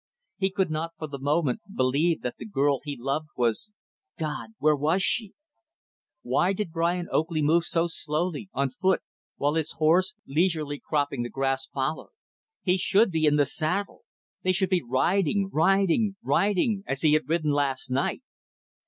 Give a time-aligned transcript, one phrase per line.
[0.39, 3.71] He could not, for the moment, believe that the girl he loved was
[4.17, 4.53] God!
[4.57, 5.33] where was she?
[6.23, 9.03] Why did Brian Oakley move so slowly, on foot,
[9.37, 12.09] while his horse, leisurely cropping the grass, followed?
[12.63, 14.01] He should be in the saddle!
[14.41, 18.23] They should be riding, riding riding as he had ridden last night.